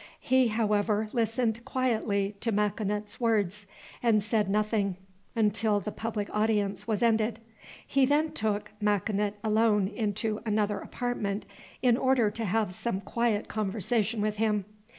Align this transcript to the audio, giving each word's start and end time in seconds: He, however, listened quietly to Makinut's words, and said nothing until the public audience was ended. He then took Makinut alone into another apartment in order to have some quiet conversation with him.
He, 0.19 0.47
however, 0.47 1.09
listened 1.13 1.63
quietly 1.63 2.33
to 2.39 2.51
Makinut's 2.51 3.19
words, 3.19 3.67
and 4.01 4.23
said 4.23 4.49
nothing 4.49 4.97
until 5.35 5.79
the 5.79 5.91
public 5.91 6.27
audience 6.33 6.87
was 6.87 7.03
ended. 7.03 7.37
He 7.85 8.07
then 8.07 8.31
took 8.31 8.71
Makinut 8.81 9.35
alone 9.43 9.87
into 9.87 10.39
another 10.43 10.79
apartment 10.79 11.45
in 11.83 11.97
order 11.97 12.31
to 12.31 12.45
have 12.45 12.73
some 12.73 13.01
quiet 13.01 13.47
conversation 13.47 14.21
with 14.21 14.37
him. 14.37 14.65